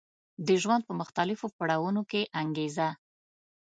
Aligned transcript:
د 0.47 0.49
ژوند 0.61 0.81
په 0.87 0.93
مختلفو 1.01 1.47
پړاوونو 1.57 2.01
کې 2.11 2.21
انګېزه 2.41 2.89